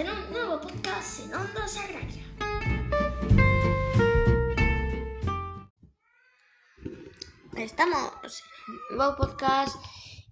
en 0.00 0.08
un 0.08 0.32
nuevo 0.32 0.58
podcast 0.58 1.26
en 1.26 1.34
Onda 1.34 1.68
Sagraria. 1.68 2.24
Estamos 7.54 8.42
en 8.66 8.74
un 8.92 8.96
nuevo 8.96 9.16
podcast 9.16 9.76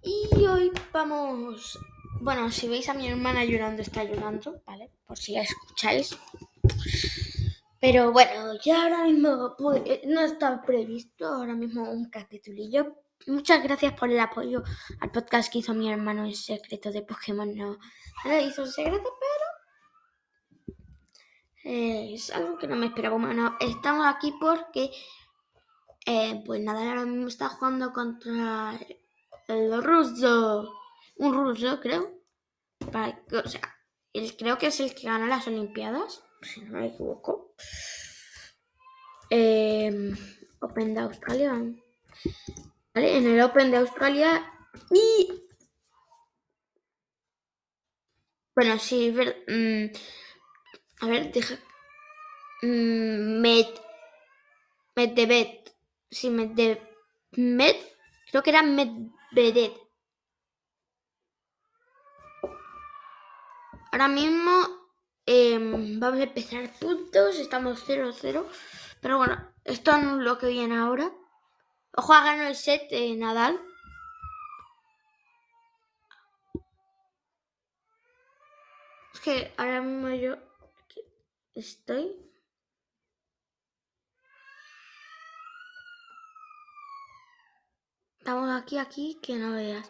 y 0.01 0.43
hoy 0.47 0.71
vamos. 0.91 1.77
Bueno, 2.19 2.49
si 2.49 2.67
veis 2.67 2.89
a 2.89 2.95
mi 2.95 3.07
hermana 3.09 3.45
llorando, 3.45 3.83
está 3.83 4.03
llorando, 4.03 4.59
¿vale? 4.65 4.91
Por 5.05 5.19
si 5.19 5.33
la 5.33 5.43
escucháis. 5.43 6.17
Pero 7.79 8.11
bueno, 8.11 8.55
ya 8.65 8.81
ahora 8.81 9.03
mismo 9.03 9.53
pues, 9.55 9.83
no 10.05 10.21
está 10.21 10.63
previsto 10.63 11.27
ahora 11.27 11.53
mismo 11.53 11.83
un 11.83 12.09
capitulillo. 12.09 12.95
Muchas 13.27 13.61
gracias 13.61 13.93
por 13.93 14.09
el 14.09 14.19
apoyo 14.19 14.63
al 14.99 15.11
podcast 15.11 15.51
que 15.51 15.59
hizo 15.59 15.75
mi 15.75 15.91
hermano 15.91 16.25
en 16.25 16.33
secreto 16.33 16.91
de 16.91 17.03
Pokémon. 17.03 17.53
No, 17.55 17.77
hizo 18.41 18.63
en 18.63 18.71
secreto, 18.71 19.18
es 21.63 22.29
algo 22.31 22.57
que 22.57 22.67
no 22.67 22.75
me 22.75 22.87
esperaba. 22.87 23.17
Bueno, 23.17 23.57
estamos 23.59 24.05
aquí 24.07 24.33
porque 24.39 24.91
eh, 26.05 26.41
pues 26.45 26.61
nada, 26.61 26.87
ahora 26.87 27.05
mismo 27.05 27.27
está 27.27 27.49
jugando 27.49 27.93
contra 27.93 28.79
el 29.47 29.83
ruso. 29.83 30.73
Un 31.17 31.33
ruso, 31.33 31.79
creo. 31.81 32.19
Para, 32.91 33.21
o 33.31 33.47
sea, 33.47 33.61
él 34.13 34.35
creo 34.37 34.57
que 34.57 34.67
es 34.67 34.79
el 34.79 34.95
que 34.95 35.07
gana 35.07 35.27
las 35.27 35.47
Olimpiadas, 35.47 36.23
si 36.41 36.61
no 36.61 36.79
me 36.79 36.87
equivoco. 36.87 37.53
Eh, 39.29 40.11
Open 40.61 40.93
de 40.93 41.01
Australia. 41.01 41.53
¿Vale? 42.93 43.17
En 43.17 43.27
el 43.27 43.41
Open 43.41 43.71
de 43.71 43.77
Australia. 43.77 44.51
Y. 44.91 45.43
Bueno, 48.55 48.77
sí, 48.79 49.11
ver, 49.11 49.43
mmm, 49.47 49.85
a 51.01 51.07
ver, 51.07 51.31
deja. 51.31 51.55
Mmm, 52.61 53.41
Med. 53.41 53.67
Medvedev. 54.95 55.47
Sí, 56.11 56.29
Medvedev. 56.29 56.79
Med. 57.31 57.75
Creo 58.29 58.43
que 58.43 58.49
era 58.49 58.63
Medvedev. 58.63 59.73
Ahora 63.91 64.07
mismo 64.07 64.51
eh, 65.25 65.57
vamos 65.59 66.19
a 66.19 66.23
empezar 66.23 66.69
puntos. 66.79 67.37
Estamos 67.37 67.87
0-0. 67.87 68.45
Pero 69.01 69.17
bueno, 69.17 69.53
esto 69.63 69.97
no 69.97 70.19
es 70.19 70.25
lo 70.25 70.37
que 70.37 70.47
viene 70.47 70.77
ahora. 70.77 71.11
Ojo 71.95 72.13
a 72.13 72.23
ganar 72.23 72.47
el 72.47 72.55
set 72.55 72.89
de 72.89 73.15
Nadal. 73.15 73.59
Es 79.13 79.19
que 79.21 79.53
ahora 79.57 79.81
mismo 79.81 80.09
yo 80.09 80.48
estoy. 81.53 82.15
Estamos 88.19 88.61
aquí, 88.61 88.77
aquí, 88.77 89.19
que 89.21 89.35
no 89.35 89.53
veas. 89.53 89.89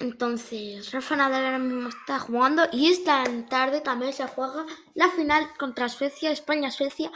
Entonces, 0.00 0.92
Rafa 0.92 1.16
Nadal 1.16 1.44
ahora 1.44 1.58
mismo 1.58 1.88
está 1.88 2.20
jugando 2.20 2.62
y 2.72 2.90
esta 2.90 3.24
tarde 3.48 3.80
también 3.80 4.12
se 4.12 4.26
juega 4.28 4.64
la 4.94 5.08
final 5.10 5.48
contra 5.58 5.88
Suecia, 5.88 6.30
España-Suecia 6.30 7.10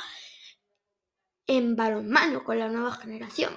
en 1.46 1.76
balonmano 1.76 2.42
con 2.44 2.58
la 2.58 2.68
nueva 2.68 2.92
generación. 2.92 3.56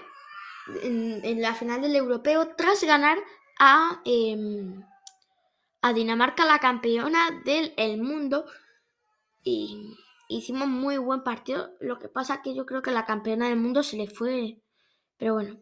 En, 0.84 1.42
la 1.42 1.54
final 1.54 1.82
del 1.82 1.96
europeo 1.96 2.56
tras 2.56 2.84
ganar 2.84 3.18
a, 3.60 4.02
eh, 4.06 4.36
a 5.82 5.94
Dinamarca, 5.94 6.46
la 6.46 6.60
campeona 6.60 7.42
del 7.44 7.74
el 7.78 8.02
mundo. 8.02 8.46
Y 9.46 9.96
hicimos 10.28 10.68
muy 10.68 10.98
buen 10.98 11.24
partido. 11.24 11.70
Lo 11.80 12.00
que 12.00 12.10
pasa 12.10 12.42
que 12.42 12.56
yo 12.56 12.66
creo 12.66 12.82
que 12.82 12.92
la 12.92 13.06
campeona 13.06 13.48
del 13.48 13.58
mundo 13.58 13.84
se 13.84 13.96
le 13.96 14.08
fue. 14.08 14.60
Pero 15.18 15.36
bueno. 15.36 15.62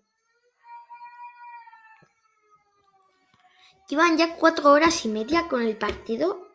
Llevan 3.89 4.17
ya 4.17 4.37
cuatro 4.37 4.71
horas 4.71 5.05
y 5.05 5.09
media 5.09 5.49
con 5.49 5.61
el 5.61 5.77
partido. 5.77 6.47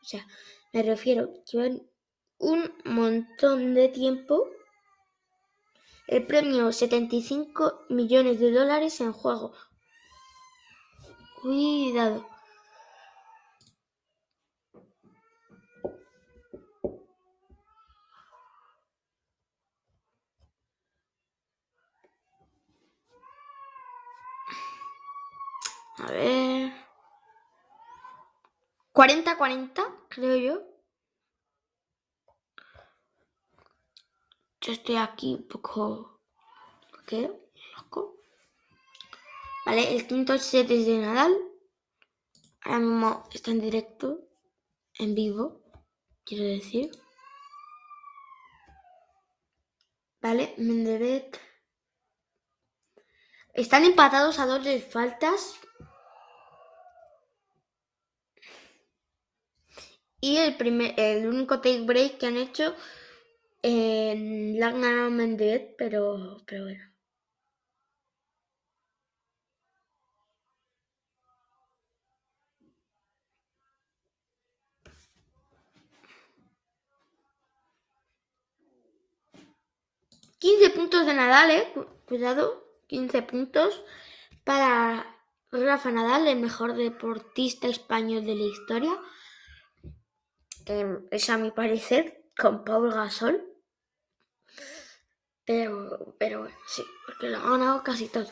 O 0.00 0.04
sea, 0.04 0.24
me 0.72 0.84
refiero, 0.84 1.28
llevan 1.50 1.82
un 2.38 2.72
montón 2.84 3.74
de 3.74 3.88
tiempo. 3.88 4.48
El 6.06 6.24
premio 6.24 6.70
75 6.70 7.86
millones 7.88 8.38
de 8.38 8.52
dólares 8.52 9.00
en 9.00 9.12
juego. 9.12 9.52
Cuidado. 11.42 12.35
Ver. 26.16 26.72
40-40, 28.92 30.08
creo 30.08 30.36
yo. 30.36 30.76
Yo 34.60 34.72
estoy 34.72 34.96
aquí 34.96 35.34
un 35.34 35.46
poco. 35.46 36.20
¿Qué? 37.06 37.30
Loco. 37.76 38.16
Vale, 39.64 39.94
el 39.94 40.06
quinto 40.06 40.38
set 40.38 40.70
es 40.70 40.86
de 40.86 40.98
Nadal. 40.98 41.36
Ahora 42.62 42.78
mismo 42.78 43.28
está 43.32 43.50
en 43.50 43.60
directo. 43.60 44.20
En 44.98 45.14
vivo. 45.14 45.62
Quiero 46.24 46.44
decir. 46.44 46.90
Vale, 50.20 50.54
Mendevet. 50.58 51.38
Están 53.54 53.84
empatados 53.84 54.38
a 54.38 54.46
dos 54.46 54.64
de 54.64 54.80
faltas. 54.80 55.60
Y 60.26 60.38
el, 60.38 60.56
primer, 60.56 60.92
el 60.96 61.28
único 61.28 61.60
take 61.60 61.82
break 61.82 62.18
que 62.18 62.26
han 62.26 62.36
hecho 62.36 62.74
eh, 63.62 64.54
la 64.58 64.68
han 64.68 64.80
ganado 64.80 65.10
Mendevet, 65.10 65.76
pero, 65.78 66.42
pero 66.46 66.64
bueno. 66.64 66.84
...15 80.40 80.70
puntos 80.74 81.06
de 81.06 81.14
Nadal, 81.14 81.50
eh. 81.50 81.72
Cuidado, 82.06 82.64
15 82.88 83.22
puntos 83.22 83.80
para 84.42 85.06
Rafa 85.52 85.92
Nadal, 85.92 86.26
el 86.26 86.40
mejor 86.40 86.74
deportista 86.74 87.68
español 87.68 88.26
de 88.26 88.34
la 88.34 88.44
historia 88.44 88.92
que 90.66 90.98
es 91.12 91.30
a 91.30 91.38
mi 91.38 91.52
parecer 91.52 92.24
con 92.36 92.64
Paul 92.64 92.92
Gasol. 92.92 93.42
Pero, 95.46 96.16
pero 96.18 96.40
bueno, 96.40 96.56
sí, 96.66 96.82
porque 97.06 97.28
lo 97.28 97.38
ha 97.38 97.50
ganado 97.50 97.84
casi 97.84 98.08
todo. 98.08 98.28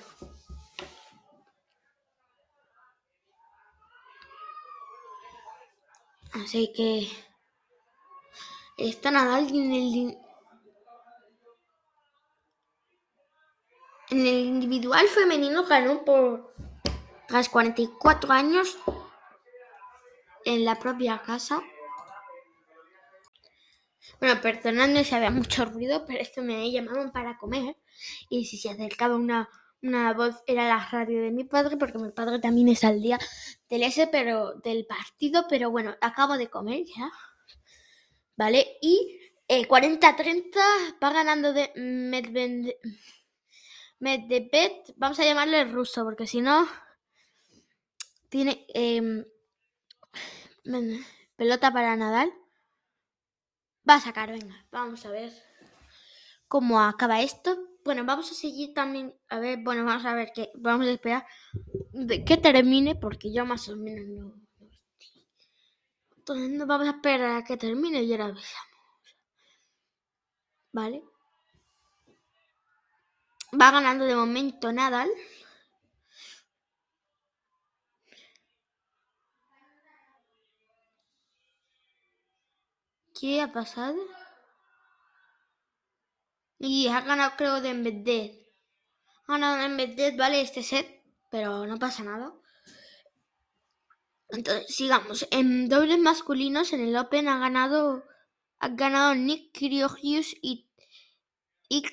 Así 6.32 6.72
que 6.74 7.08
está 8.76 9.12
Nadal 9.12 9.48
en 9.50 9.72
el, 9.72 10.18
en 14.10 14.26
el 14.26 14.44
individual 14.46 15.06
femenino 15.06 15.64
ganó 15.64 16.04
por 16.04 16.52
tras 17.28 17.48
44 17.48 18.32
años 18.32 18.76
en 20.44 20.64
la 20.64 20.76
propia 20.80 21.22
casa. 21.22 21.62
Bueno, 24.20 24.40
perdonadme 24.40 25.04
si 25.04 25.14
había 25.14 25.30
mucho 25.30 25.64
ruido, 25.64 26.04
pero 26.06 26.20
es 26.20 26.30
que 26.30 26.40
me 26.40 26.70
llamaban 26.70 27.12
para 27.12 27.36
comer 27.38 27.76
y 28.28 28.44
si 28.46 28.58
se 28.58 28.70
acercaba 28.70 29.16
una, 29.16 29.48
una 29.82 30.12
voz 30.12 30.42
era 30.46 30.66
la 30.68 30.88
radio 30.90 31.22
de 31.22 31.30
mi 31.30 31.44
padre, 31.44 31.76
porque 31.76 31.98
mi 31.98 32.10
padre 32.10 32.38
también 32.38 32.68
es 32.68 32.84
al 32.84 33.00
día 33.00 33.18
del 33.68 33.84
pero 34.10 34.54
del 34.54 34.86
partido, 34.86 35.46
pero 35.48 35.70
bueno, 35.70 35.94
acabo 36.00 36.36
de 36.36 36.48
comer 36.48 36.84
ya. 36.84 37.10
¿Vale? 38.36 38.78
Y 38.80 39.20
eh, 39.48 39.68
40-30 39.68 40.52
va 41.02 41.12
ganando 41.12 41.52
de 41.52 41.70
Medvedev. 41.76 42.76
Medvedev, 44.00 44.72
vamos 44.96 45.18
a 45.20 45.24
llamarle 45.24 45.64
ruso, 45.64 46.04
porque 46.04 46.26
si 46.26 46.40
no, 46.40 46.66
tiene 48.28 48.66
eh, 48.74 49.24
pelota 51.36 51.72
para 51.72 51.96
Nadal. 51.96 52.32
Va 53.88 53.96
a 53.96 54.00
sacar, 54.00 54.30
venga, 54.30 54.66
vamos 54.70 55.04
a 55.04 55.10
ver 55.10 55.32
cómo 56.48 56.80
acaba 56.80 57.20
esto. 57.20 57.56
Bueno, 57.84 58.04
vamos 58.04 58.30
a 58.30 58.34
seguir 58.34 58.72
también, 58.72 59.14
a 59.28 59.38
ver, 59.38 59.58
bueno, 59.62 59.84
vamos 59.84 60.06
a 60.06 60.14
ver 60.14 60.32
que 60.34 60.50
vamos 60.54 60.86
a 60.86 60.92
esperar 60.92 61.26
de 61.92 62.24
que 62.24 62.38
termine 62.38 62.94
porque 62.94 63.30
yo 63.30 63.44
más 63.44 63.68
o 63.68 63.76
menos 63.76 64.06
no, 64.08 64.34
Entonces 66.16 66.50
nos 66.50 66.66
vamos 66.66 66.88
a 66.88 66.92
esperar 66.92 67.36
a 67.36 67.44
que 67.44 67.58
termine 67.58 68.02
y 68.02 68.12
ahora 68.12 68.26
veamos. 68.26 68.54
¿Vale? 70.72 71.04
Va 73.60 73.70
ganando 73.70 74.04
de 74.06 74.16
momento 74.16 74.72
Nadal. 74.72 75.10
¿Qué 83.14 83.40
ha 83.40 83.52
pasado? 83.52 83.96
Y 86.58 86.88
ha 86.88 87.00
ganado 87.02 87.32
creo 87.36 87.60
de 87.60 87.72
Medvedev. 87.74 88.44
Ha 89.26 89.38
ganado 89.38 89.78
de 89.78 90.16
vale, 90.16 90.40
este 90.40 90.62
set, 90.62 91.02
pero 91.30 91.66
no 91.66 91.78
pasa 91.78 92.02
nada. 92.02 92.34
Entonces, 94.30 94.74
sigamos. 94.74 95.26
En 95.30 95.68
dobles 95.68 95.98
masculinos, 95.98 96.72
en 96.72 96.80
el 96.80 96.96
Open 96.96 97.28
ha 97.28 97.38
ganado, 97.38 98.04
ha 98.58 98.68
ganado 98.68 99.14
Nick 99.14 99.52
Kyrgios 99.52 100.34
y, 100.42 100.68
y 101.68 101.84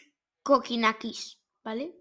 Kokinakis, 0.43 1.37
¿vale? 1.63 1.95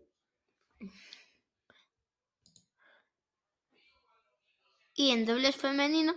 Y 4.95 5.11
en 5.11 5.27
dobles 5.27 5.57
femenino 5.57 6.15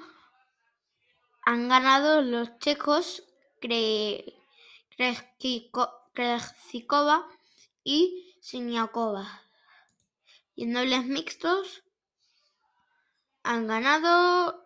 han 1.45 1.67
ganado 1.67 2.21
los 2.21 2.57
checos 2.59 3.23
Krejcikova 6.13 7.27
y 7.83 8.35
Siniakova. 8.41 9.41
Y 10.55 10.63
en 10.63 10.73
dobles 10.73 11.05
mixtos 11.05 11.83
han 13.43 13.67
ganado 13.67 14.65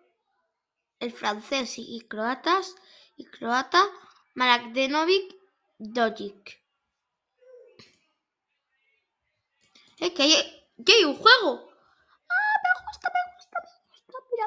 el 1.00 1.12
francés 1.12 1.76
y 1.78 2.02
croatas 2.02 2.76
y 3.16 3.26
croata 3.26 3.90
Marakdenovic 4.36 5.36
Dojic. 5.80 6.62
Es 10.00 10.12
que 10.12 10.24
hay, 10.24 10.34
que 10.86 10.94
hay 10.94 11.04
un 11.06 11.16
juego. 11.16 11.72
Ah, 12.30 12.58
me 12.64 12.70
gusta, 12.86 13.10
me 13.14 13.20
gusta, 13.36 13.60
me 13.64 13.70
gusta. 13.90 14.18
Mira, 14.32 14.46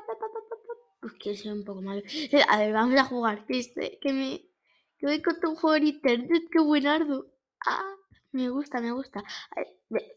Pues 1.00 1.14
quiero 1.14 1.38
ser 1.38 1.52
un 1.52 1.64
poco 1.64 1.80
malo. 1.80 2.02
A 2.48 2.58
ver, 2.58 2.72
vamos 2.72 2.98
a 3.00 3.04
jugar. 3.04 3.46
Que, 3.46 3.58
este, 3.58 3.98
que 4.00 4.12
me 4.12 4.50
que 4.98 5.06
voy 5.06 5.22
con 5.22 5.36
un 5.42 5.56
juego 5.56 5.76
en 5.76 5.86
internet. 5.86 6.42
Qué 6.52 6.60
buenardo. 6.60 7.26
Ah, 7.66 7.94
me 8.32 8.50
gusta, 8.50 8.80
me 8.80 8.92
gusta. 8.92 9.24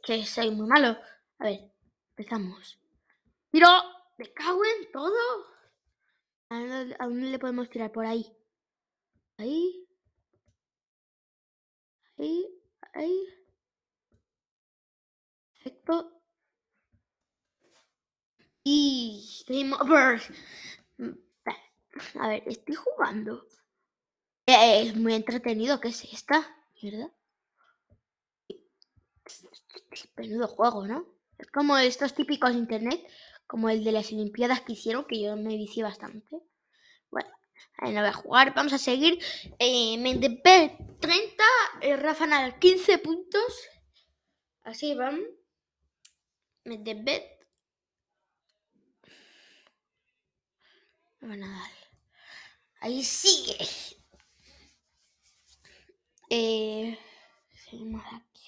Que 0.04 0.26
soy 0.26 0.52
muy 0.52 0.68
malo. 0.68 0.98
A 1.40 1.46
ver, 1.46 1.72
empezamos. 2.10 2.80
¡Tiro! 3.50 3.70
¡Me 4.18 4.32
cago 4.34 4.62
en 4.66 4.92
todo! 4.92 5.46
¿A 6.50 6.60
dónde, 6.60 6.96
¿A 7.00 7.06
dónde 7.06 7.28
le 7.30 7.40
podemos 7.40 7.70
tirar? 7.70 7.92
Por 7.92 8.06
ahí. 8.06 8.26
Ahí. 9.38 9.88
Ahí. 12.18 12.48
Ahí. 12.94 13.28
Perfecto. 15.64 16.22
Y 18.66 19.44
game 19.48 19.74
over. 19.76 20.22
A 22.16 22.28
ver, 22.28 22.44
estoy 22.46 22.76
jugando. 22.76 23.46
Es 24.46 24.96
muy 24.96 25.14
entretenido. 25.14 25.80
¿Qué 25.80 25.90
es 25.90 26.04
esta? 26.06 26.56
¿Verdad? 26.82 27.12
Menudo 30.18 30.48
juego, 30.48 30.88
¿no? 30.88 31.06
Es 31.38 31.50
como 31.52 31.78
estos 31.78 32.14
típicos 32.14 32.52
de 32.52 32.60
internet, 32.60 33.02
como 33.48 33.70
el 33.70 33.84
de 33.84 33.92
las 33.92 34.12
Olimpiadas 34.12 34.62
que 34.62 34.74
hicieron, 34.74 35.06
que 35.06 35.22
yo 35.22 35.36
me 35.36 35.56
vicié 35.56 35.84
bastante. 35.84 36.42
Bueno, 37.10 37.30
no 37.82 37.92
voy 37.92 38.10
a 38.10 38.14
jugar. 38.14 38.54
Vamos 38.54 38.74
a 38.74 38.78
seguir. 38.78 39.20
Eh, 39.60 39.98
Mendepel 39.98 40.72
30, 41.00 41.44
eh, 41.82 41.96
Rafa 41.96 42.28
Nadal 42.28 42.60
15 42.60 42.98
puntos. 43.00 43.70
Así 44.64 44.94
van. 44.96 45.22
Medvedev. 51.24 51.40
Nadal. 51.40 51.72
Ahí 52.82 53.04
sigue. 53.04 53.58
Eh, 56.30 56.98
seguimos 57.50 58.04
aquí. 58.08 58.44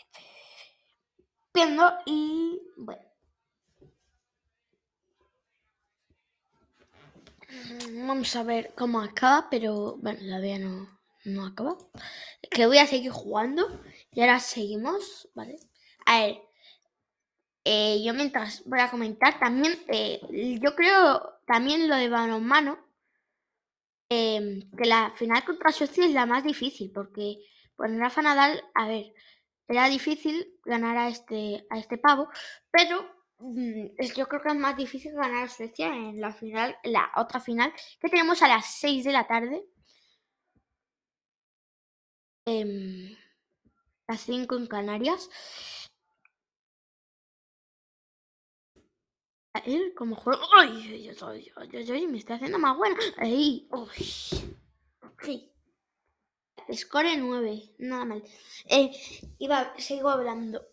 Viendo 1.53 1.93
y 2.05 2.59
bueno. 2.77 3.01
Vamos 8.07 8.35
a 8.35 8.43
ver 8.43 8.73
cómo 8.75 8.99
acaba, 8.99 9.49
pero 9.49 9.95
bueno, 9.97 10.19
todavía 10.19 10.59
no, 10.59 10.99
no 11.23 11.45
acaba. 11.45 11.77
Que 12.51 12.65
voy 12.65 12.79
a 12.79 12.87
seguir 12.87 13.11
jugando 13.11 13.81
y 14.11 14.21
ahora 14.21 14.39
seguimos, 14.39 15.29
¿vale? 15.33 15.57
A 16.05 16.19
ver, 16.19 16.41
eh, 17.65 18.03
yo 18.03 18.13
mientras 18.13 18.63
voy 18.65 18.79
a 18.79 18.91
comentar 18.91 19.39
también, 19.39 19.75
eh, 19.87 20.21
yo 20.61 20.75
creo 20.75 21.39
también 21.47 21.89
lo 21.89 21.95
de 21.95 22.09
balonmano, 22.09 22.77
eh, 24.09 24.67
que 24.77 24.85
la 24.85 25.11
final 25.15 25.43
contra 25.43 25.71
Suecia 25.71 26.05
es 26.05 26.11
la 26.11 26.27
más 26.27 26.43
difícil, 26.43 26.91
porque 26.93 27.37
pues 27.75 27.91
Rafa 27.97 28.21
Nadal, 28.21 28.63
a 28.75 28.87
ver, 28.87 29.13
era 29.67 29.89
difícil 29.89 30.59
ganar 30.63 30.95
a 30.95 31.07
este, 31.09 31.65
a 31.71 31.79
este 31.79 31.97
pavo, 31.97 32.29
pero 32.69 33.03
mm, 33.39 33.87
yo 34.15 34.27
creo 34.27 34.41
que 34.43 34.49
es 34.49 34.55
más 34.55 34.77
difícil 34.77 35.13
ganar 35.13 35.45
a 35.45 35.49
Suecia 35.49 35.87
en 35.87 36.21
la 36.21 36.31
final, 36.33 36.77
la 36.83 37.11
otra 37.17 37.39
final, 37.39 37.73
que 37.99 38.09
tenemos 38.09 38.43
a 38.43 38.47
las 38.47 38.65
6 38.79 39.05
de 39.05 39.11
la 39.11 39.25
tarde. 39.27 39.65
Eh, 42.45 43.17
las 44.07 44.21
5 44.21 44.55
en 44.55 44.67
Canarias. 44.67 45.29
Él 49.59 49.93
como 49.95 50.15
juego. 50.15 50.41
¡Ay! 50.57 51.11
me 52.09 52.17
está 52.17 52.35
haciendo 52.35 52.59
más 52.59 52.77
bueno. 52.77 52.95
¡Ay! 53.17 53.67
Score 56.73 57.17
9, 57.17 57.75
nada 57.77 58.05
mal. 58.05 58.23
Eh, 58.69 58.91
iba, 59.39 59.73
sigo 59.77 60.09
hablando. 60.09 60.65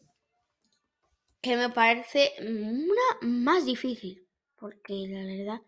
Que 1.40 1.56
me 1.56 1.70
parece 1.70 2.32
una 2.40 3.18
más 3.20 3.66
difícil. 3.66 4.26
Porque 4.56 5.06
la 5.08 5.24
verdad 5.24 5.60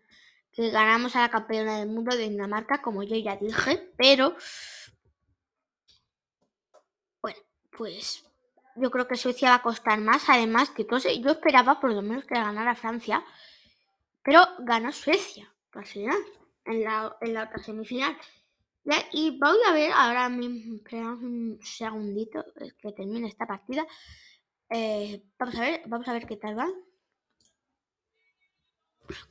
que 0.51 0.69
ganamos 0.69 1.15
a 1.15 1.21
la 1.21 1.29
campeona 1.29 1.79
del 1.79 1.89
mundo 1.89 2.15
de 2.15 2.29
Dinamarca, 2.29 2.81
como 2.81 3.03
yo 3.03 3.17
ya 3.17 3.35
dije, 3.35 3.91
pero. 3.97 4.35
Bueno, 7.21 7.39
pues 7.77 8.25
yo 8.75 8.91
creo 8.91 9.07
que 9.07 9.15
Suecia 9.15 9.49
va 9.49 9.55
a 9.55 9.61
costar 9.61 9.99
más. 9.99 10.29
Además, 10.29 10.69
que 10.69 10.85
yo 10.85 11.31
esperaba 11.31 11.79
por 11.79 11.93
lo 11.93 12.01
menos 12.01 12.25
que 12.25 12.35
ganara 12.35 12.75
Francia, 12.75 13.23
pero 14.23 14.41
ganó 14.59 14.91
Suecia 14.91 15.51
final, 15.83 16.17
en 16.65 16.83
la, 16.83 17.17
en 17.21 17.33
la 17.33 17.43
otra 17.43 17.59
semifinal. 17.59 18.15
Y 19.11 19.37
voy 19.39 19.57
a 19.67 19.73
ver 19.73 19.91
ahora 19.91 20.29
mismo, 20.29 20.79
un 20.91 21.59
segundito 21.61 22.45
que 22.79 22.91
termine 22.91 23.27
esta 23.27 23.47
partida. 23.47 23.85
Eh, 24.69 25.23
vamos 25.37 25.55
a 25.55 25.61
ver, 25.61 25.81
vamos 25.87 26.07
a 26.07 26.13
ver 26.13 26.27
qué 26.27 26.37
tal 26.37 26.57
va. 26.57 26.67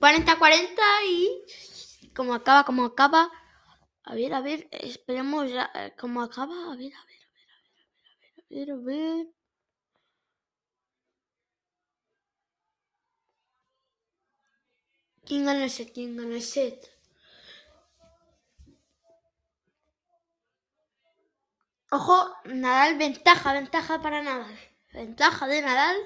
40-40 0.00 0.68
y 1.06 2.10
como 2.14 2.34
acaba, 2.34 2.64
como 2.64 2.84
acaba. 2.84 3.30
A 4.04 4.14
ver, 4.14 4.34
a 4.34 4.40
ver, 4.40 4.68
esperemos 4.70 5.50
ya 5.50 5.70
eh, 5.74 5.94
cómo 5.98 6.22
acaba. 6.22 6.72
A 6.72 6.76
ver, 6.76 6.92
a 6.94 7.04
ver, 7.06 7.23
a 8.62 8.76
ver. 8.76 9.26
¿Quién 15.26 15.44
gana 15.46 15.64
el 15.64 15.70
set? 15.70 15.92
¿Quién 15.92 16.16
gana 16.16 16.34
el 16.36 16.42
set? 16.42 16.90
Ojo, 21.90 22.36
Nadal, 22.44 22.98
ventaja, 22.98 23.52
ventaja 23.52 24.02
para 24.02 24.22
Nadal. 24.22 24.58
Ventaja 24.92 25.46
de 25.46 25.62
Nadal. 25.62 25.96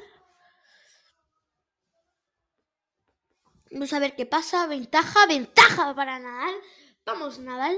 Vamos 3.70 3.92
a 3.92 3.98
ver 3.98 4.14
qué 4.16 4.26
pasa. 4.26 4.66
Ventaja, 4.66 5.26
ventaja 5.26 5.94
para 5.94 6.18
Nadal. 6.18 6.54
Vamos, 7.04 7.38
Nadal. 7.38 7.76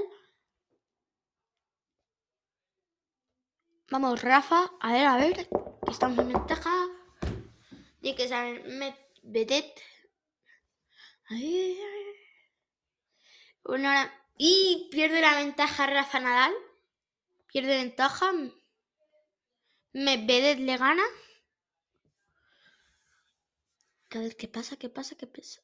Vamos, 3.91 4.21
Rafa. 4.21 4.71
A 4.79 4.93
ver, 4.93 5.05
a 5.05 5.17
ver. 5.17 5.49
Estamos 5.85 6.19
en 6.19 6.29
ventaja. 6.29 6.71
Tiene 7.99 8.17
que 8.17 8.29
saber 8.29 8.63
Medvedev. 8.65 9.65
Una 13.65 14.09
Y 14.37 14.87
pierde 14.91 15.19
la 15.19 15.35
ventaja 15.35 15.87
Rafa 15.87 16.21
Nadal. 16.21 16.53
Pierde 17.47 17.75
ventaja. 17.83 18.31
Medvedev 19.91 20.59
le 20.59 20.77
gana. 20.77 21.03
Cada 24.07 24.23
vez 24.23 24.35
que 24.35 24.47
pasa, 24.47 24.77
¿qué 24.77 24.87
pasa? 24.87 25.15
¿Qué 25.17 25.27
pasa? 25.27 25.59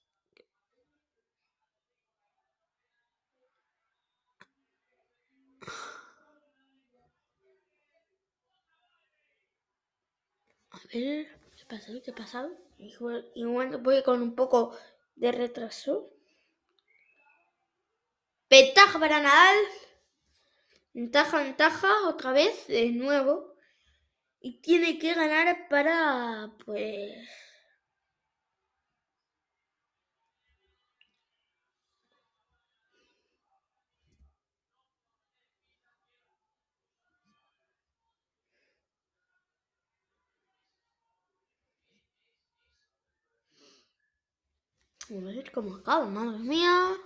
¿Qué 10.98 11.66
pasa? 11.68 11.92
¿Qué 12.04 12.12
ha 12.12 12.16
pasado? 12.16 12.50
Igual 12.80 13.77
voy 13.77 14.01
con 14.04 14.22
un 14.22 14.36
poco 14.36 14.75
de 15.16 15.32
retraso. 15.32 16.12
Ventaja 18.50 19.00
para 19.00 19.20
Nadal. 19.22 19.58
Ventaja, 20.94 21.44
ventaja, 21.44 22.08
otra 22.08 22.32
vez, 22.32 22.68
de 22.68 22.89
nuevo. 22.92 23.54
Y 24.42 24.60
tiene 24.62 24.98
que 24.98 25.13
ganar 25.13 25.68
para, 25.70 26.51
pues... 26.66 27.30
Vamos 45.10 45.32
a 45.32 45.36
ver 45.38 45.52
cómo 45.54 45.76
acaba, 45.76 46.06
madre 46.06 46.40
mía. 46.40 46.98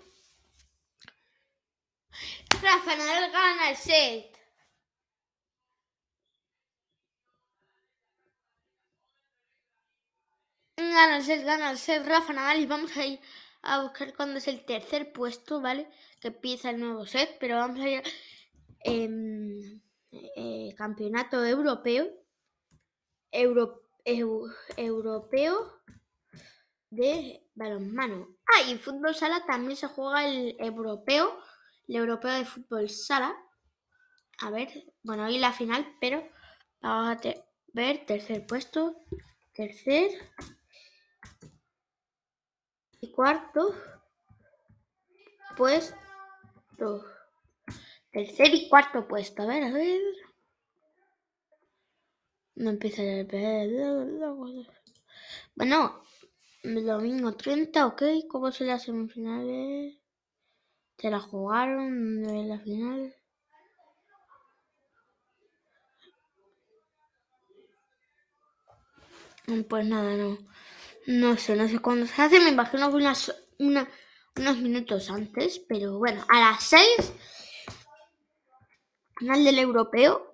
Rafa 2.61 2.95
Nadal 2.95 3.31
gana 3.31 3.69
el 3.69 3.75
set. 3.77 4.37
Gana 10.77 11.17
el 11.17 11.23
set, 11.23 11.43
gana 11.45 11.71
el 11.71 11.77
set, 11.77 12.03
Rafa 12.03 12.33
Nadal. 12.33 12.61
Y 12.61 12.65
vamos 12.65 12.97
a 12.97 13.05
ir 13.05 13.19
a 13.61 13.83
buscar 13.83 14.15
cuándo 14.15 14.39
es 14.39 14.47
el 14.47 14.65
tercer 14.65 15.13
puesto, 15.13 15.61
¿vale? 15.61 15.87
Que 16.19 16.29
empieza 16.29 16.71
el 16.71 16.79
nuevo 16.79 17.05
set, 17.05 17.37
pero 17.39 17.57
vamos 17.57 17.79
a 17.81 17.87
ir. 17.87 18.03
Eh, 18.83 19.79
eh, 20.11 20.73
campeonato 20.75 21.45
europeo. 21.45 22.09
Euro, 23.31 23.87
europeo 24.05 25.81
de 26.91 27.43
balonmano. 27.55 28.27
Ah, 28.45 28.69
y 28.69 28.77
fútbol 28.77 29.15
sala 29.15 29.43
también 29.45 29.75
se 29.75 29.87
juega 29.87 30.27
el 30.27 30.55
europeo, 30.59 31.39
el 31.87 31.95
europeo 31.95 32.31
de 32.31 32.45
fútbol 32.45 32.89
sala. 32.89 33.35
A 34.39 34.49
ver, 34.51 34.69
bueno, 35.01 35.23
ahí 35.23 35.39
la 35.39 35.53
final, 35.53 35.95
pero 35.99 36.27
vamos 36.81 37.17
a 37.17 37.33
ver 37.73 38.05
tercer 38.05 38.45
puesto, 38.45 38.95
tercer 39.53 40.11
y 42.99 43.11
cuarto 43.11 43.73
puesto. 45.55 47.05
Tercer 48.11 48.53
y 48.53 48.67
cuarto 48.67 49.07
puesto, 49.07 49.43
a 49.43 49.45
ver, 49.45 49.63
a 49.63 49.71
ver. 49.71 50.01
No 52.55 52.71
empieza 52.71 53.01
a 53.01 53.23
Bueno, 55.55 56.03
domingo 56.63 57.33
30, 57.35 57.85
ok. 57.87 58.03
¿Cómo 58.29 58.51
son 58.51 58.67
las 58.67 58.83
semifinales? 58.83 59.97
¿Se 60.97 61.09
la 61.09 61.19
jugaron 61.19 62.23
en 62.29 62.49
la 62.49 62.59
final? 62.59 63.15
Pues 69.69 69.85
nada, 69.85 70.15
no. 70.15 70.37
No 71.07 71.35
sé, 71.37 71.55
no 71.55 71.67
sé 71.67 71.79
cuándo 71.79 72.05
se 72.05 72.21
hace. 72.21 72.39
Me 72.39 72.51
imagino 72.51 72.89
unas, 72.89 73.33
unos 73.57 74.57
minutos 74.57 75.09
antes. 75.09 75.59
Pero 75.67 75.97
bueno, 75.97 76.23
a 76.29 76.39
las 76.39 76.63
6, 76.63 77.13
final 79.17 79.43
del 79.43 79.59
europeo. 79.59 80.30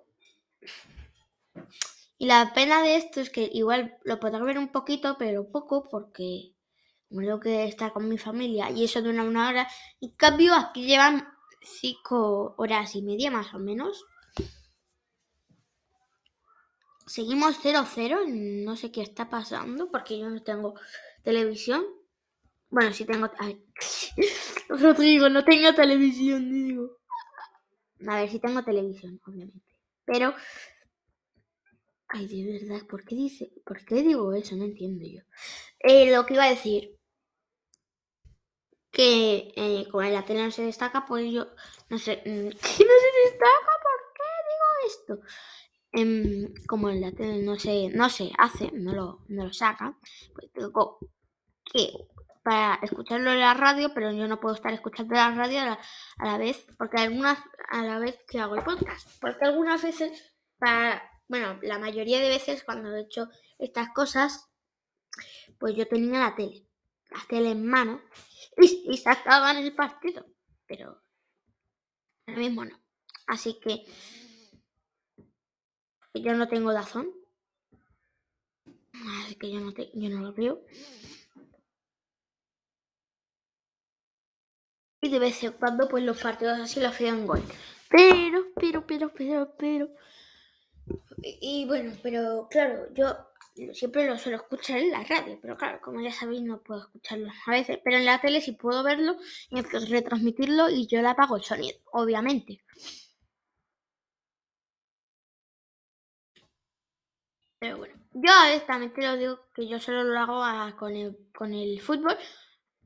Y 2.17 2.25
la 2.25 2.53
pena 2.53 2.81
de 2.81 2.95
esto 2.95 3.21
es 3.21 3.29
que 3.29 3.49
igual 3.53 3.97
lo 4.03 4.19
podré 4.19 4.41
ver 4.41 4.57
un 4.57 4.69
poquito, 4.69 5.17
pero 5.19 5.51
poco, 5.51 5.87
porque 5.89 6.53
tengo 7.09 7.39
que 7.39 7.65
estar 7.65 7.93
con 7.93 8.09
mi 8.09 8.17
familia 8.17 8.69
y 8.71 8.83
eso 8.83 9.01
dura 9.01 9.23
una 9.23 9.49
hora. 9.49 9.67
En 10.01 10.09
cambio, 10.11 10.55
aquí 10.55 10.85
llevan 10.85 11.27
cinco 11.61 12.55
horas 12.57 12.95
y 12.95 13.01
media 13.01 13.29
más 13.31 13.53
o 13.53 13.59
menos. 13.59 14.05
Seguimos 17.05 17.63
0-0, 17.63 18.27
no 18.65 18.75
sé 18.75 18.91
qué 18.91 19.01
está 19.01 19.29
pasando 19.29 19.89
porque 19.89 20.19
yo 20.19 20.29
no 20.29 20.41
tengo 20.43 20.73
televisión. 21.23 21.85
Bueno, 22.69 22.91
sí 22.91 23.05
tengo... 23.05 23.29
Rodrigo, 24.67 25.29
no 25.29 25.45
tengo 25.45 25.73
televisión, 25.73 26.51
digo. 26.51 26.97
A 28.07 28.17
ver, 28.17 28.29
sí 28.29 28.39
tengo 28.39 28.61
televisión, 28.63 29.21
obviamente. 29.25 29.73
Pero 30.03 30.35
Ay, 32.09 32.27
de 32.27 32.59
verdad, 32.59 32.87
¿por 32.87 33.03
qué 33.03 33.15
dice? 33.15 33.51
¿Por 33.65 33.83
qué 33.85 33.95
digo 33.95 34.33
eso? 34.33 34.55
No 34.55 34.63
entiendo 34.63 35.05
yo. 35.05 35.21
Eh, 35.79 36.11
lo 36.13 36.25
que 36.25 36.35
iba 36.35 36.45
a 36.45 36.49
decir. 36.49 36.95
Que 38.91 39.53
eh, 39.55 39.87
como 39.91 40.03
en 40.03 40.13
la 40.13 40.25
tele 40.25 40.43
no 40.43 40.51
se 40.51 40.63
destaca, 40.63 41.05
pues 41.05 41.31
yo 41.31 41.47
no 41.89 41.99
sé. 41.99 42.21
¿Qué 42.23 42.29
mm, 42.29 42.45
no 42.49 42.53
se 42.53 43.29
destaca? 43.29 43.73
¿Por 43.83 44.13
qué 44.15 44.23
digo 44.49 44.87
esto? 44.87 45.19
Em, 45.91 46.53
como 46.67 46.89
en 46.89 47.01
la 47.01 47.11
tele 47.11 47.43
no 47.43 47.57
se, 47.59 47.89
no 47.89 48.09
se 48.09 48.31
hace, 48.37 48.71
no 48.71 48.93
lo, 48.93 49.23
no 49.27 49.45
lo 49.45 49.53
saca, 49.53 49.97
pues 50.33 50.51
tengo 50.53 50.99
que 51.65 51.91
para 52.43 52.75
escucharlo 52.81 53.31
en 53.33 53.41
la 53.41 53.53
radio, 53.53 53.93
pero 53.93 54.11
yo 54.13 54.25
no 54.25 54.39
puedo 54.39 54.55
estar 54.55 54.71
escuchando 54.73 55.15
la 55.15 55.31
radio 55.31 55.59
a 56.17 56.25
la 56.25 56.37
vez, 56.37 56.65
porque 56.77 57.01
algunas 57.01 57.37
a 57.69 57.83
la 57.83 57.99
vez 57.99 58.17
que 58.25 58.39
hago 58.39 58.55
el 58.55 58.63
podcast, 58.63 59.05
porque 59.19 59.43
algunas 59.43 59.83
veces 59.83 60.33
para 60.57 61.03
bueno, 61.27 61.59
la 61.61 61.79
mayoría 61.79 62.19
de 62.19 62.29
veces 62.29 62.63
cuando 62.63 62.95
he 62.95 63.01
hecho 63.01 63.29
estas 63.59 63.89
cosas, 63.93 64.49
pues 65.59 65.75
yo 65.75 65.87
tenía 65.87 66.19
la 66.19 66.35
tele, 66.35 66.65
la 67.09 67.19
tele 67.27 67.51
en 67.51 67.65
mano 67.65 68.01
y, 68.57 68.85
y 68.89 68.97
sacaban 68.97 69.57
el 69.57 69.75
partido, 69.75 70.25
pero 70.65 71.01
ahora 72.27 72.39
mismo 72.39 72.65
no. 72.65 72.79
Así 73.27 73.59
que 73.59 73.85
yo 76.13 76.33
no 76.33 76.47
tengo 76.47 76.73
Dazón, 76.73 77.11
así 79.23 79.35
que 79.35 79.51
yo 79.51 79.59
no, 79.59 79.71
yo 79.71 80.09
no 80.09 80.21
lo 80.21 80.33
veo. 80.33 80.63
Y 85.01 85.09
de 85.09 85.19
vez 85.19 85.43
en 85.43 85.53
cuando, 85.53 85.87
pues 85.87 86.03
los 86.03 86.21
partidos 86.21 86.59
así 86.59 86.79
los 86.79 86.97
veo 86.97 87.09
en 87.09 87.27
gol. 87.27 87.43
Pero, 87.89 88.47
pero, 88.55 88.85
pero, 88.85 89.13
pero, 89.13 89.55
pero, 89.57 89.89
y, 91.21 91.65
bueno, 91.65 91.93
pero 92.03 92.47
claro, 92.49 92.87
yo 92.93 93.15
siempre 93.73 94.07
lo 94.07 94.17
suelo 94.17 94.37
escuchar 94.37 94.79
en 94.79 94.91
la 94.91 95.03
radio, 95.03 95.37
pero 95.41 95.57
claro, 95.57 95.79
como 95.81 96.01
ya 96.01 96.11
sabéis, 96.11 96.41
no 96.43 96.61
puedo 96.61 96.81
escucharlo 96.81 97.29
a 97.45 97.51
veces. 97.51 97.79
Pero 97.83 97.97
en 97.97 98.05
la 98.05 98.21
tele 98.21 98.41
sí 98.41 98.51
puedo 98.53 98.83
verlo 98.83 99.17
y 99.49 99.61
retransmitirlo 99.61 100.69
y 100.69 100.87
yo 100.87 101.01
le 101.01 101.09
apago 101.09 101.37
el 101.37 101.43
sonido, 101.43 101.77
obviamente. 101.91 102.61
Pero 107.59 107.77
bueno, 107.77 107.95
yo 108.13 108.31
a 108.31 108.47
veces 108.47 108.65
también 108.67 108.93
te 108.93 109.01
lo 109.01 109.17
digo 109.17 109.39
que 109.53 109.67
yo 109.67 109.79
solo 109.79 110.03
lo 110.03 110.19
hago 110.19 110.77
con, 110.77 110.95
el, 110.95 111.17
con 111.35 111.53
el 111.53 111.79
fútbol 111.81 112.17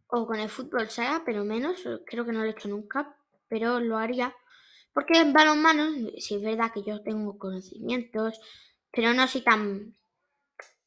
o 0.07 0.25
con 0.25 0.39
el 0.39 0.50
fútbol 0.50 0.89
saga, 0.89 1.23
pero 1.25 1.43
menos, 1.43 1.83
creo 2.05 2.25
que 2.25 2.31
no 2.31 2.39
lo 2.39 2.45
he 2.45 2.51
hecho 2.51 2.69
nunca, 2.69 3.15
pero 3.50 3.79
lo 3.79 3.97
haría 3.97 4.33
porque 4.93 5.19
en 5.19 5.33
balonmano, 5.33 6.12
sí 6.17 6.36
es 6.36 6.41
verdad 6.41 6.71
que 6.74 6.83
yo 6.83 7.01
tengo 7.01 7.38
conocimientos, 7.38 8.39
pero 8.91 9.13
no 9.13 9.27
soy 9.27 9.41
tan, 9.41 9.95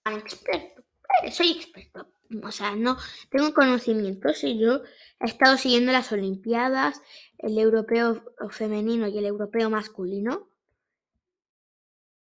experto. 0.04 0.84
Eh, 1.22 1.30
soy 1.30 1.52
experto. 1.52 2.08
O 2.42 2.50
sea, 2.50 2.74
no 2.74 2.96
tengo 3.30 3.54
conocimientos 3.54 4.42
y 4.44 4.58
yo 4.58 4.82
he 5.20 5.26
estado 5.26 5.56
siguiendo 5.56 5.92
las 5.92 6.10
Olimpiadas, 6.10 7.00
el 7.38 7.58
europeo 7.58 8.24
femenino 8.50 9.06
y 9.06 9.18
el 9.18 9.26
europeo 9.26 9.70
masculino. 9.70 10.48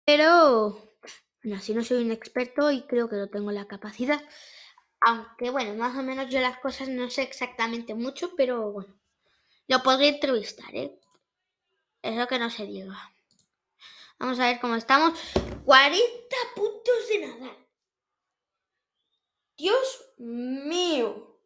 Pero, 0.05 0.97
bueno, 1.43 1.59
así 1.59 1.75
no 1.75 1.85
soy 1.85 2.05
un 2.05 2.11
experto 2.13 2.71
y 2.71 2.83
creo 2.83 3.09
que 3.09 3.17
no 3.17 3.29
tengo 3.29 3.53
la 3.53 3.67
capacidad. 3.67 4.21
Aunque, 5.01 5.51
bueno, 5.51 5.75
más 5.75 5.97
o 5.97 6.03
menos 6.03 6.31
yo 6.31 6.41
las 6.41 6.59
cosas 6.59 6.89
no 6.89 7.09
sé 7.11 7.23
exactamente 7.23 7.95
mucho, 7.95 8.35
pero 8.37 8.73
bueno, 8.73 8.95
lo 9.69 9.83
podría 9.83 10.11
entrevistar, 10.11 10.75
¿eh? 10.75 10.99
Es 12.05 12.15
lo 12.17 12.29
que 12.29 12.39
no 12.39 12.51
se 12.51 12.67
diga. 12.67 13.15
Vamos 14.19 14.39
a 14.39 14.49
ver 14.49 14.61
cómo 14.61 14.75
estamos. 14.77 15.19
40 15.65 16.37
puntos 16.55 17.09
de 17.09 17.19
Nadal. 17.27 17.67
Dios 19.57 20.13
mío. 20.19 21.41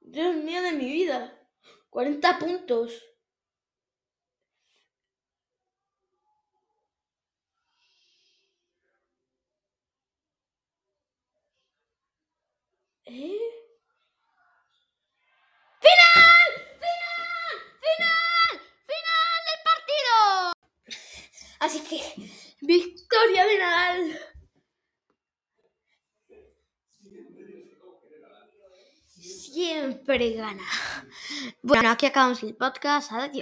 Dios 0.00 0.34
mío 0.36 0.62
de 0.62 0.72
mi 0.72 0.86
vida. 0.90 1.38
40 1.90 2.38
puntos. 2.38 3.04
¿Eh? 13.04 13.48
Así 21.60 21.80
que, 21.80 22.00
victoria 22.60 23.44
de 23.44 23.58
Nadal. 23.58 24.20
Siempre 30.08 30.32
gana. 30.32 30.62
Bueno, 31.62 31.90
aquí 31.90 32.06
acabamos 32.06 32.42
el 32.42 32.56
podcast. 32.56 33.12
Adiós. 33.12 33.36